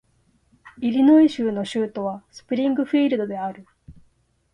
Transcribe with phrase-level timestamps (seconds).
[0.79, 3.67] イリノイ州の州都はスプリングフィールドである